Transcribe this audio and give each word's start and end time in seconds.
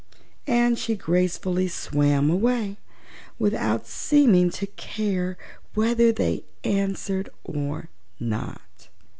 And 0.47 0.79
she 0.79 0.95
gracefully 0.95 1.67
swam 1.67 2.31
away, 2.31 2.77
without 3.37 3.85
seeming 3.85 4.49
to 4.49 4.65
care 4.65 5.37
whether 5.75 6.11
they 6.11 6.43
answered 6.63 7.29
or 7.45 7.89
not. 8.19 8.89